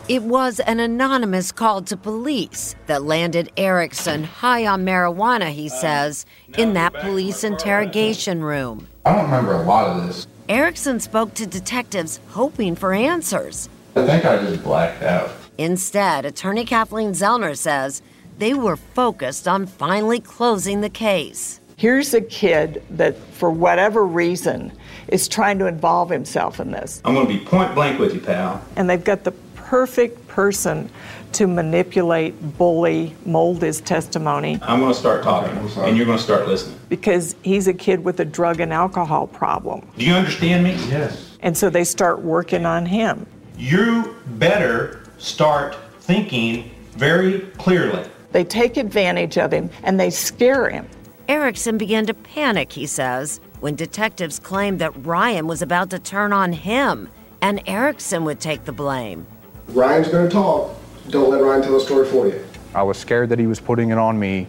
[0.09, 6.25] It was an anonymous call to police that landed Erickson high on marijuana, he says,
[6.57, 8.87] in that police interrogation room.
[9.05, 10.25] I don't remember a lot of this.
[10.49, 13.69] Erickson spoke to detectives hoping for answers.
[13.95, 15.29] I think I just blacked out.
[15.59, 18.01] Instead, attorney Kathleen Zellner says
[18.39, 21.59] they were focused on finally closing the case.
[21.75, 24.71] Here's a kid that, for whatever reason,
[25.07, 26.99] is trying to involve himself in this.
[27.05, 28.65] I'm going to be point blank with you, pal.
[28.75, 29.31] And they've got the
[29.69, 30.89] perfect person
[31.31, 34.57] to manipulate, bully, mold his testimony.
[34.63, 36.79] I'm going to start talking, and you're going to start listening.
[36.89, 39.87] Because he's a kid with a drug and alcohol problem.
[39.95, 40.71] Do you understand me?
[40.89, 41.37] Yes.
[41.41, 43.27] And so they start working on him.
[43.59, 48.09] You better start thinking very clearly.
[48.31, 50.87] They take advantage of him and they scare him.
[51.27, 56.33] Erickson began to panic, he says, when detectives claimed that Ryan was about to turn
[56.33, 57.07] on him
[57.39, 59.27] and Erickson would take the blame.
[59.73, 60.75] Ryan's going to talk.
[61.09, 62.45] Don't let Ryan tell the story for you.
[62.73, 64.47] I was scared that he was putting it on me,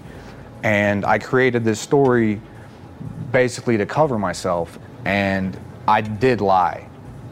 [0.63, 2.41] and I created this story
[3.33, 5.59] basically to cover myself, and
[5.89, 6.87] I did lie.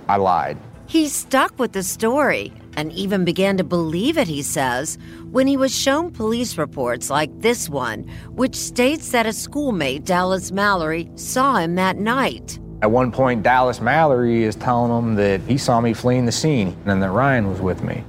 [0.09, 0.57] I lied.
[0.87, 4.99] He stuck with the story and even began to believe it, he says,
[5.31, 10.53] when he was shown police reports like this one, which states that a schoolmate, Dallas
[10.53, 12.59] Mallory, saw him that night.
[12.81, 16.77] At one point, Dallas Mallory is telling him that he saw me fleeing the scene
[16.87, 18.05] and that Ryan was with me.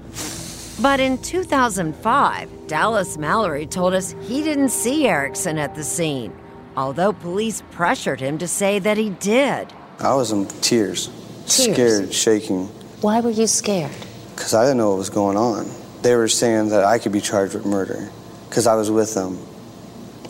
[0.81, 6.31] But in 2005, Dallas Mallory told us he didn't see Erickson at the scene,
[6.77, 9.73] although police pressured him to say that he did.
[9.99, 11.07] I was in tears,
[11.47, 11.73] Tears?
[11.73, 12.67] scared, shaking,
[13.01, 13.91] Why were you scared?
[14.35, 15.69] because I didn't know what was going on.
[16.01, 18.09] They were saying that I could be charged with murder
[18.47, 19.37] because I was with them.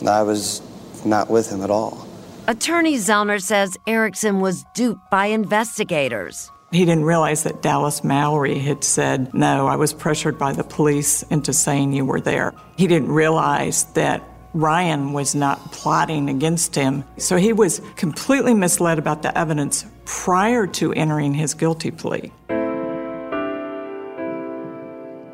[0.04, 0.62] I was
[1.04, 2.08] not with him at all.
[2.48, 6.50] Attorney Zellner says Erickson was duped by investigators.
[6.72, 11.22] He didn't realize that Dallas Mallory had said, No, I was pressured by the police
[11.24, 12.54] into saying you were there.
[12.76, 14.22] He didn't realize that
[14.54, 17.04] Ryan was not plotting against him.
[17.18, 22.32] So he was completely misled about the evidence prior to entering his guilty plea.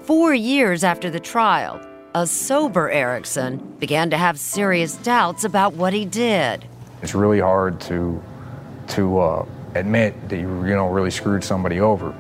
[0.02, 1.80] Four years after the trial,
[2.14, 6.66] a sober Erickson began to have serious doubts about what he did.
[7.02, 8.22] It's really hard to
[8.88, 12.14] to uh, admit that you you know really screwed somebody over.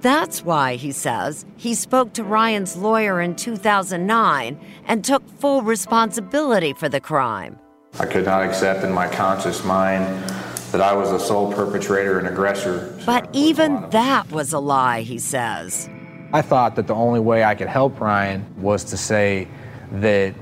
[0.00, 6.72] That's why, he says, he spoke to Ryan's lawyer in 2009 and took full responsibility
[6.72, 7.58] for the crime.
[7.98, 10.04] I could not accept in my conscious mind
[10.70, 12.96] that I was the sole perpetrator and aggressor.
[13.06, 15.88] But even that was a lie, he says.
[16.32, 19.48] I thought that the only way I could help Ryan was to say
[19.92, 20.34] that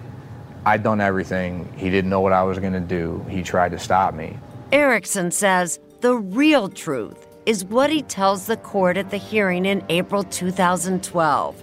[0.67, 1.73] I'd done everything.
[1.77, 3.25] He didn't know what I was going to do.
[3.31, 4.37] He tried to stop me.
[4.73, 9.85] Erickson says the real truth is what he tells the court at the hearing in
[9.89, 11.62] April 2012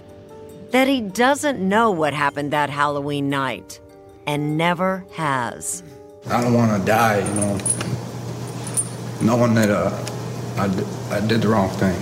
[0.70, 3.78] that he doesn't know what happened that Halloween night
[4.26, 5.82] and never has.
[6.26, 7.58] I don't want to die, you know,
[9.20, 9.90] knowing that uh,
[10.56, 11.94] I, d- I did the wrong thing.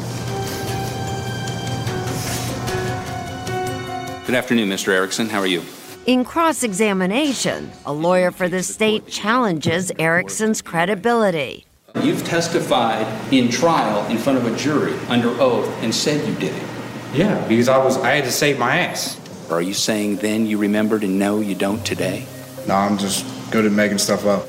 [4.25, 4.91] Good afternoon, Mr.
[4.93, 5.29] Erickson.
[5.29, 5.65] How are you?
[6.05, 11.65] In cross examination, a lawyer for the state challenges Erickson's credibility.
[12.03, 16.57] You've testified in trial in front of a jury under oath and said you did
[16.57, 16.69] it.
[17.15, 19.17] Yeah, because I was I had to save my ass.
[19.49, 22.27] Are you saying then you remembered and no, you don't today?
[22.67, 24.49] No, I'm just good at making stuff up.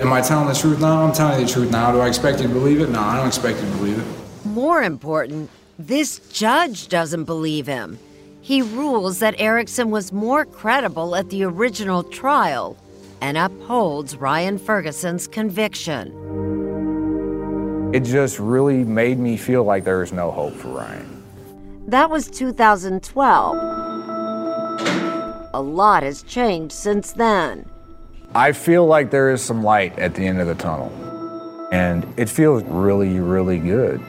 [0.00, 1.04] Am I telling the truth now?
[1.04, 1.90] I'm telling you the truth now.
[1.90, 2.90] Do I expect you to believe it?
[2.90, 4.06] No, I don't expect you to believe it.
[4.46, 7.98] More important, this judge doesn't believe him.
[8.44, 12.76] He rules that Erickson was more credible at the original trial
[13.22, 16.12] and upholds Ryan Ferguson's conviction.
[17.94, 21.22] It just really made me feel like there was no hope for Ryan.
[21.86, 23.56] That was 2012.
[25.54, 27.64] A lot has changed since then.
[28.34, 30.92] I feel like there is some light at the end of the tunnel.
[31.72, 34.02] And it feels really, really good.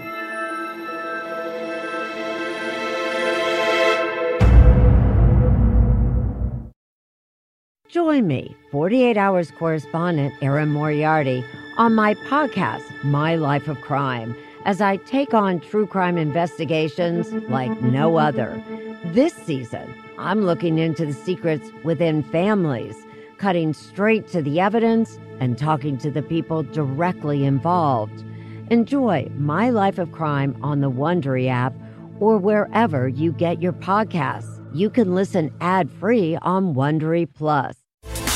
[7.95, 11.45] Join me, 48 Hours correspondent Erin Moriarty,
[11.77, 14.35] on my podcast, My Life of Crime,
[14.65, 18.61] as I take on true crime investigations like no other.
[19.05, 22.97] This season, I'm looking into the secrets within families,
[23.37, 28.25] cutting straight to the evidence and talking to the people directly involved.
[28.69, 31.73] Enjoy My Life of Crime on the Wondery app
[32.19, 34.51] or wherever you get your podcasts.
[34.73, 37.84] You can listen ad-free on Wondery Plus.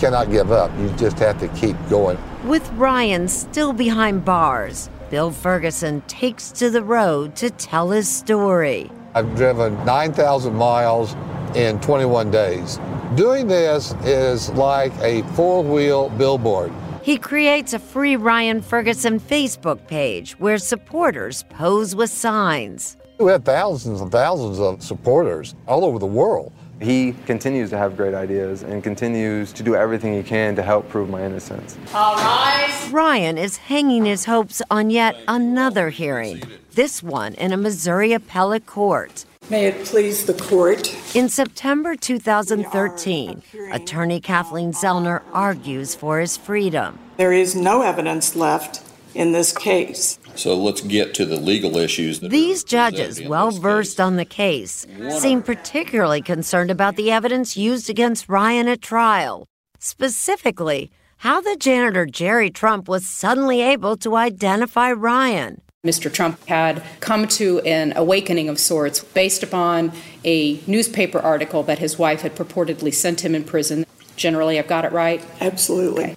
[0.00, 0.70] Cannot give up.
[0.78, 2.18] You just have to keep going.
[2.44, 8.90] With Ryan still behind bars, Bill Ferguson takes to the road to tell his story.
[9.14, 11.14] I've driven 9,000 miles
[11.54, 12.78] in 21 days.
[13.14, 16.72] Doing this is like a four wheel billboard.
[17.02, 22.96] He creates a free Ryan Ferguson Facebook page where supporters pose with signs.
[23.18, 26.52] We have thousands and thousands of supporters all over the world.
[26.80, 30.88] He continues to have great ideas and continues to do everything he can to help
[30.88, 31.76] prove my innocence.
[31.92, 32.90] All rise.
[32.90, 38.64] Ryan is hanging his hopes on yet another hearing, this one in a Missouri appellate
[38.64, 39.26] court.
[39.50, 40.94] May it please the court.
[41.14, 46.98] In September 2013, attorney Kathleen Zellner argues for his freedom.
[47.18, 48.82] There is no evidence left
[49.14, 50.19] in this case.
[50.40, 52.20] So let's get to the legal issues.
[52.20, 54.86] That These judges, well versed on the case,
[55.18, 59.46] seem particularly concerned about the evidence used against Ryan at trial.
[59.78, 65.60] Specifically, how the janitor Jerry Trump was suddenly able to identify Ryan.
[65.84, 66.10] Mr.
[66.10, 69.92] Trump had come to an awakening of sorts based upon
[70.24, 73.84] a newspaper article that his wife had purportedly sent him in prison.
[74.16, 75.22] Generally, I've got it right?
[75.42, 76.16] Absolutely.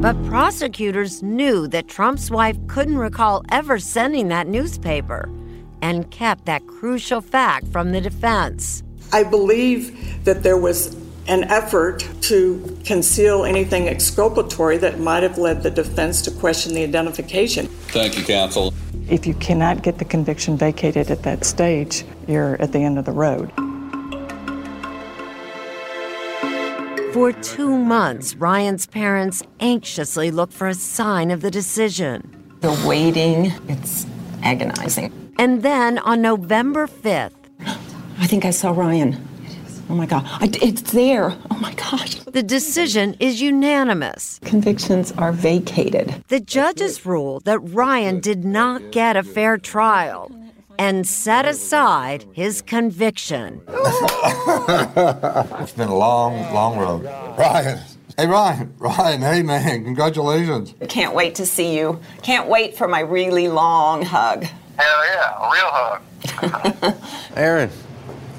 [0.00, 5.28] But prosecutors knew that Trump's wife couldn't recall ever sending that newspaper
[5.82, 8.82] and kept that crucial fact from the defense.
[9.12, 10.96] I believe that there was
[11.28, 16.82] an effort to conceal anything exculpatory that might have led the defense to question the
[16.82, 17.66] identification.
[17.66, 18.72] Thank you, counsel.
[19.10, 23.04] If you cannot get the conviction vacated at that stage, you're at the end of
[23.04, 23.52] the road.
[27.12, 32.22] For two months, Ryan's parents anxiously look for a sign of the decision.
[32.60, 34.06] The waiting, it's
[34.44, 35.34] agonizing.
[35.36, 37.32] And then on November 5th,
[38.18, 39.26] I think I saw Ryan.
[39.88, 41.36] Oh my God, I, it's there.
[41.50, 42.14] Oh my gosh.
[42.14, 44.38] The decision is unanimous.
[44.44, 46.22] Convictions are vacated.
[46.28, 50.30] The judges ruled that Ryan did not get a fair trial
[50.80, 53.60] and set aside his conviction.
[53.68, 57.04] it's been a long, long road.
[57.38, 57.78] Ryan.
[58.16, 58.72] Hey, Ryan.
[58.78, 59.84] Ryan, hey, man.
[59.84, 60.74] Congratulations.
[60.88, 62.00] Can't wait to see you.
[62.22, 64.44] Can't wait for my really long hug.
[64.44, 66.00] Hell yeah, a real hug.
[67.36, 67.68] Erin,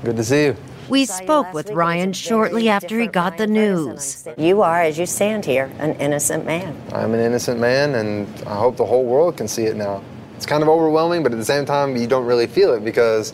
[0.04, 0.58] good to see you.
[0.90, 4.28] We spoke with Ryan shortly after he got the news.
[4.36, 6.76] You are, as you stand here, an innocent man.
[6.92, 10.02] I'm an innocent man, and I hope the whole world can see it now.
[10.42, 13.32] It's kind of overwhelming, but at the same time, you don't really feel it because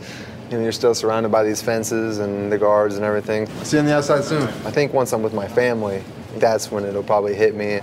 [0.51, 3.47] you know, you're still surrounded by these fences and the guards and everything.
[3.47, 4.43] I'll see you on the outside soon.
[4.43, 6.03] I think once I'm with my family,
[6.35, 7.79] that's when it'll probably hit me.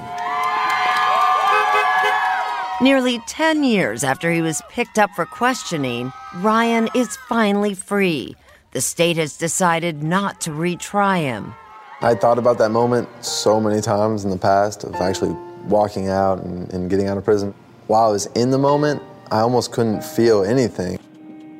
[2.83, 8.37] Nearly 10 years after he was picked up for questioning, Ryan is finally free.
[8.72, 11.55] The state has decided not to retry him.
[12.03, 16.43] I thought about that moment so many times in the past of actually walking out
[16.43, 17.55] and, and getting out of prison.
[17.87, 20.99] While I was in the moment, I almost couldn't feel anything.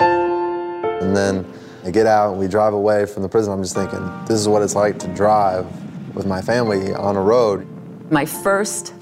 [0.01, 1.51] And then
[1.85, 3.53] I get out and we drive away from the prison.
[3.53, 5.67] I'm just thinking, this is what it's like to drive
[6.15, 7.67] with my family on a road.
[8.11, 8.95] My first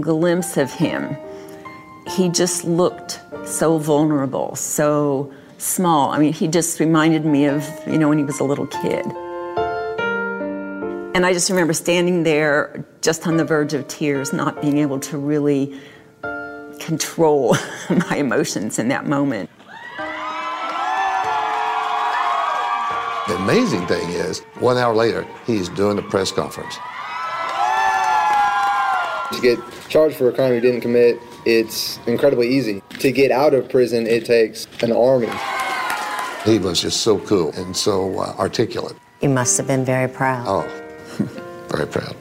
[0.00, 1.16] glimpse of him,
[2.06, 6.10] he just looked so vulnerable, so small.
[6.10, 9.06] I mean, he just reminded me of, you know, when he was a little kid.
[11.14, 14.98] And I just remember standing there just on the verge of tears, not being able
[15.00, 15.78] to really
[16.80, 17.56] control
[18.10, 19.50] my emotions in that moment.
[23.26, 26.76] The amazing thing is, one hour later, he's doing the press conference.
[29.32, 29.58] To get
[29.88, 32.82] charged for a crime you didn't commit, it's incredibly easy.
[32.98, 35.30] To get out of prison, it takes an army.
[36.44, 38.96] He was just so cool and so uh, articulate.
[39.22, 40.44] You must have been very proud.
[40.46, 40.68] Oh,
[41.68, 42.14] very proud.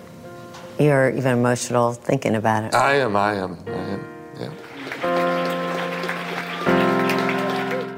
[0.80, 2.74] You're even emotional thinking about it.
[2.74, 4.13] I am, I am, I am,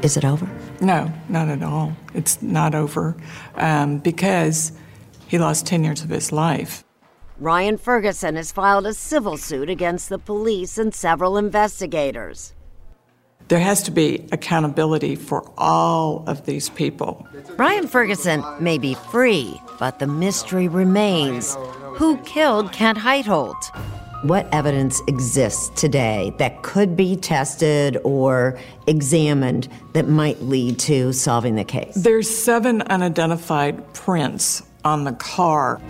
[0.06, 0.48] Is it over?
[0.82, 1.98] No, not at all.
[2.14, 3.18] It's not over
[3.56, 4.72] um, because
[5.26, 6.84] he lost 10 years of his life.
[7.40, 12.54] Ryan Ferguson has filed a civil suit against the police and several investigators.
[13.48, 17.28] There has to be accountability for all of these people.
[17.58, 21.58] Ryan Ferguson may be free, but the mystery remains.
[21.96, 23.72] Who killed Kent Heitholt?
[24.22, 28.58] What evidence exists today that could be tested or
[28.88, 31.94] examined that might lead to solving the case?
[31.96, 35.82] There's seven unidentified prints on the car.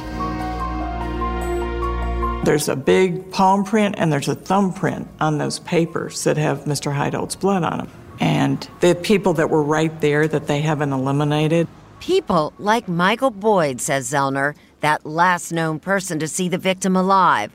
[2.43, 6.93] There's a big palm print and there's a thumbprint on those papers that have Mr.
[6.93, 7.91] Heitholt's blood on them.
[8.19, 11.67] And the people that were right there that they haven't eliminated.
[11.99, 17.51] People like Michael Boyd, says Zellner, that last known person to see the victim alive.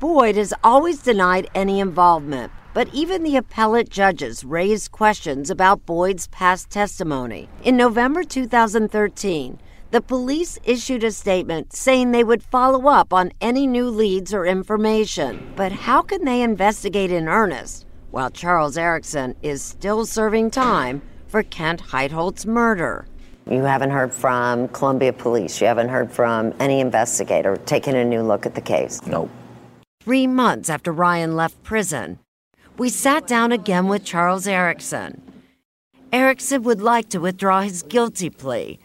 [0.00, 6.26] Boyd has always denied any involvement, but even the appellate judges raised questions about Boyd's
[6.28, 7.50] past testimony.
[7.64, 9.58] In November 2013,
[9.90, 14.46] the police issued a statement saying they would follow up on any new leads or
[14.46, 15.52] information.
[15.54, 21.42] But how can they investigate in earnest while Charles Erickson is still serving time for
[21.42, 23.06] Kent Heitholt's murder?
[23.50, 25.60] You haven't heard from Columbia Police.
[25.60, 29.04] You haven't heard from any investigator taking a new look at the case.
[29.06, 29.30] Nope.
[30.10, 32.18] Three months after Ryan left prison,
[32.76, 35.22] we sat down again with Charles Erickson.
[36.12, 38.80] Erickson would like to withdraw his guilty plea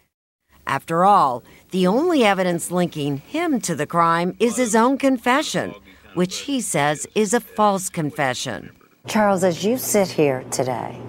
[0.68, 5.74] after all, the only evidence linking him to the crime is his own confession,
[6.16, 8.72] which he says is a false confession.
[9.08, 11.00] Charles, as you sit here today,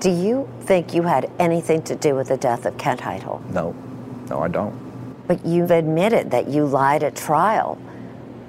[0.00, 3.44] do you think you had anything to do with the death of Kent Heitholt?
[3.50, 3.74] No,
[4.28, 4.74] no, I don't.
[5.26, 7.78] But you've admitted that you lied at trial.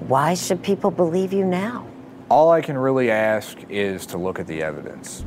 [0.00, 1.86] Why should people believe you now?
[2.28, 5.24] All I can really ask is to look at the evidence.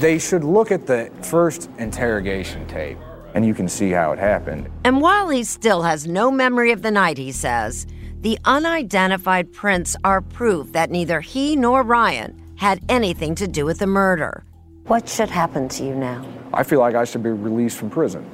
[0.00, 2.98] They should look at the first interrogation tape
[3.34, 4.68] and you can see how it happened.
[4.84, 7.86] And while he still has no memory of the night, he says,
[8.20, 13.78] the unidentified prints are proof that neither he nor Ryan had anything to do with
[13.78, 14.44] the murder.
[14.86, 16.26] What should happen to you now?
[16.54, 18.24] I feel like I should be released from prison.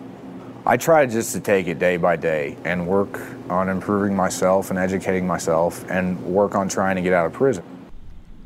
[0.65, 4.79] I try just to take it day by day and work on improving myself and
[4.79, 7.65] educating myself and work on trying to get out of prison.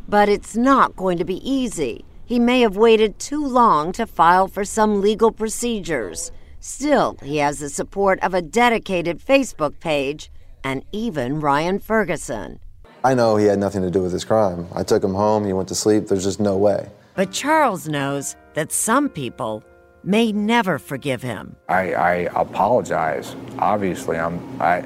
[0.09, 2.07] But it's not going to be easy.
[2.25, 6.33] He may have waited too long to file for some legal procedures.
[6.59, 10.31] Still, he has the support of a dedicated Facebook page
[10.64, 12.61] and even Ryan Ferguson.
[13.05, 14.67] I know he had nothing to do with this crime.
[14.75, 16.89] I took him home, he went to sleep, there's just no way.
[17.14, 19.62] But Charles knows that some people
[20.07, 21.57] may never forgive him.
[21.68, 23.34] I, I apologize.
[23.59, 24.84] Obviously, I'm, I,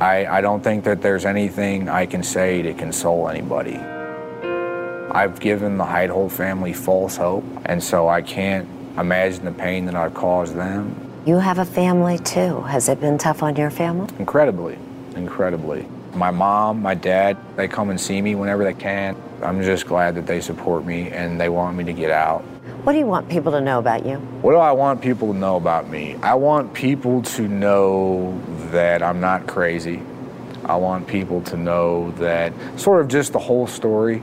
[0.00, 3.76] I, I don't think that there's anything I can say to console anybody.
[5.14, 8.66] I've given the Heitholt family false hope, and so I can't
[8.96, 10.96] imagine the pain that I've caused them.
[11.26, 12.62] You have a family too.
[12.62, 14.08] Has it been tough on your family?
[14.18, 14.78] Incredibly,
[15.14, 15.86] incredibly.
[16.14, 19.16] My mom, my dad, they come and see me whenever they can.
[19.42, 22.42] I'm just glad that they support me and they want me to get out.
[22.82, 24.16] What do you want people to know about you?
[24.42, 26.16] What do I want people to know about me?
[26.16, 28.36] I want people to know
[28.72, 30.02] that I'm not crazy.
[30.64, 34.20] I want people to know that sort of just the whole story.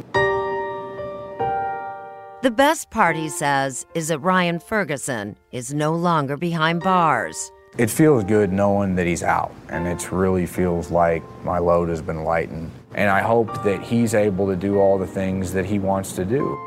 [2.42, 7.54] The best part, he says, is that Ryan Ferguson is no longer behind bars.
[7.78, 12.02] It feels good knowing that he's out, and it really feels like my load has
[12.02, 12.72] been lightened.
[12.94, 16.26] And I hope that he's able to do all the things that he wants to
[16.26, 16.60] do.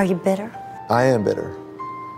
[0.00, 0.50] Are you bitter?
[0.88, 1.54] I am bitter,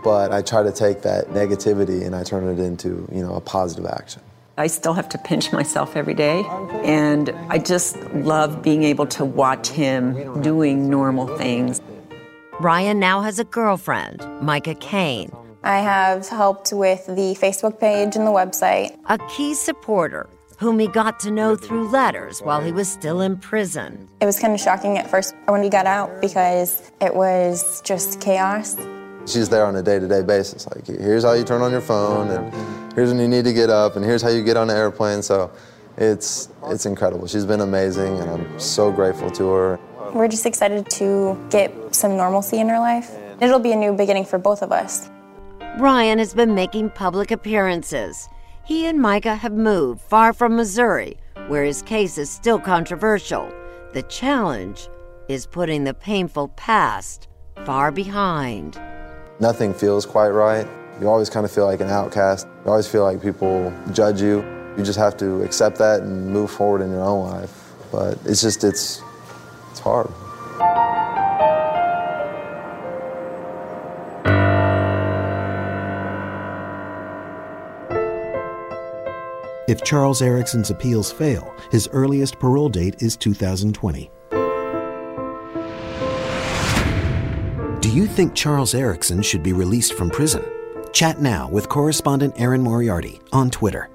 [0.05, 3.41] but I try to take that negativity and I turn it into, you know, a
[3.41, 4.23] positive action.
[4.57, 6.45] I still have to pinch myself every day.
[6.85, 11.81] And I just love being able to watch him doing normal things.
[12.61, 15.33] Ryan now has a girlfriend, Micah Kane.
[15.65, 18.97] I have helped with the Facebook page and the website.
[19.07, 20.29] A key supporter
[20.63, 24.09] whom he got to know through letters while he was still in prison.
[24.21, 28.21] It was kind of shocking at first when he got out because it was just
[28.21, 28.77] chaos.
[29.27, 30.69] She's there on a day-to-day basis.
[30.69, 33.71] Like, here's how you turn on your phone, and here's when you need to get
[33.71, 35.21] up, and here's how you get on the airplane.
[35.23, 35.51] So,
[35.97, 37.27] it's it's incredible.
[37.27, 39.81] She's been amazing, and I'm so grateful to her.
[40.15, 43.11] We're just excited to get some normalcy in our life.
[43.41, 45.11] It'll be a new beginning for both of us.
[45.79, 48.29] Ryan has been making public appearances.
[48.65, 53.53] He and Micah have moved far from Missouri, where his case is still controversial.
[53.93, 54.89] The challenge
[55.29, 57.29] is putting the painful past
[57.65, 58.79] far behind
[59.43, 60.67] nothing feels quite right.
[61.01, 62.47] You always kind of feel like an outcast.
[62.65, 64.39] You always feel like people judge you.
[64.79, 67.73] You just have to accept that and move forward in your own life.
[67.91, 69.03] But it's just, it's,
[69.73, 70.09] it's hard.
[79.73, 84.11] If Charles Erickson's appeals fail, his earliest parole date is 2020.
[87.81, 90.45] Do you think Charles Erickson should be released from prison?
[90.93, 93.89] Chat now with correspondent Erin Moriarty on Twitter.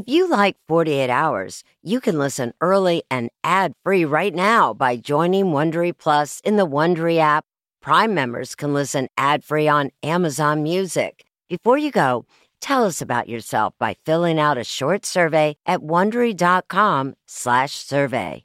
[0.00, 5.52] If you like 48 Hours, you can listen early and ad-free right now by joining
[5.52, 7.44] Wondery Plus in the Wondery app.
[7.82, 11.26] Prime members can listen ad-free on Amazon Music.
[11.50, 12.24] Before you go,
[12.62, 18.44] tell us about yourself by filling out a short survey at wondery.com/survey.